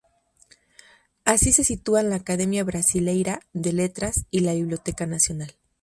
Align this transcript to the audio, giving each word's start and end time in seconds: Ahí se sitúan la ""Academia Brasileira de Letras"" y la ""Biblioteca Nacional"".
Ahí 1.25 1.37
se 1.37 1.63
sitúan 1.63 2.09
la 2.09 2.15
""Academia 2.15 2.63
Brasileira 2.63 3.39
de 3.53 3.71
Letras"" 3.71 4.25
y 4.31 4.39
la 4.39 4.55
""Biblioteca 4.55 5.05
Nacional"". 5.05 5.53